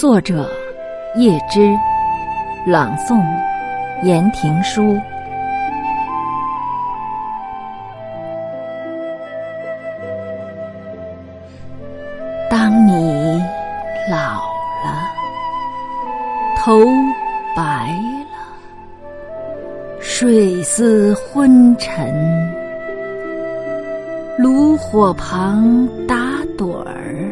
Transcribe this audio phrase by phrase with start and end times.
[0.00, 0.48] 作者
[1.16, 1.76] 叶芝，
[2.64, 3.22] 朗诵
[4.02, 4.98] 言庭书。
[12.48, 13.44] 当你
[14.10, 14.40] 老
[14.82, 15.04] 了，
[16.56, 16.86] 头
[17.54, 17.94] 白
[18.32, 18.38] 了，
[20.00, 22.10] 睡思昏沉，
[24.38, 26.16] 炉火旁打
[26.56, 27.30] 盹儿，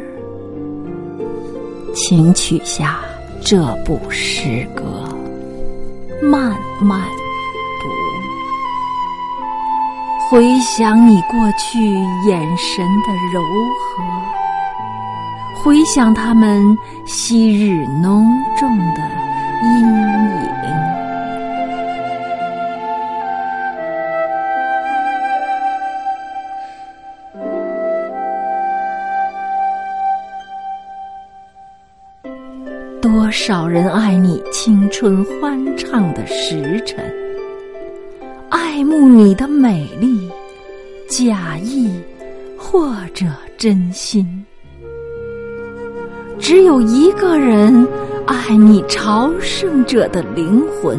[2.01, 3.01] 请取下
[3.45, 5.05] 这部诗歌，
[6.23, 7.01] 慢慢
[7.81, 7.89] 读，
[10.31, 11.81] 回想你过去
[12.25, 14.05] 眼神的柔和。
[15.61, 19.03] 回想他们昔日浓重的
[19.65, 20.49] 阴影，
[33.01, 36.99] 多少人爱你青春欢畅的时辰，
[38.49, 40.29] 爱慕你的美丽，
[41.09, 41.93] 假意
[42.57, 43.27] 或者
[43.57, 44.45] 真心。
[46.41, 47.87] 只有一个人
[48.27, 50.99] 爱你朝圣者的灵魂，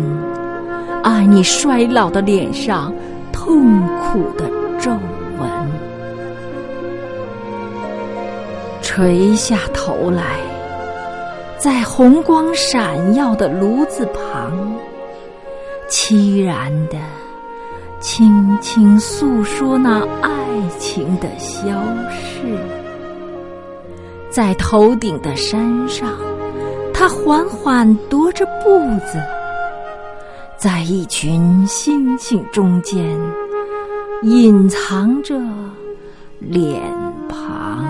[1.04, 2.94] 爱你衰老的脸上
[3.34, 4.92] 痛苦的皱
[5.38, 5.50] 纹。
[8.82, 10.40] 垂下头来，
[11.60, 14.74] 在红光闪耀的炉子旁，
[15.90, 16.96] 凄然的
[18.00, 20.32] 轻轻诉说那爱
[20.80, 21.68] 情的消
[22.10, 22.58] 逝。
[24.30, 26.18] 在头顶的山上，
[26.94, 29.20] 他缓缓踱着步子，
[30.56, 33.20] 在一群星星中间，
[34.24, 35.38] 隐藏着
[36.40, 36.82] 脸
[37.28, 37.89] 庞。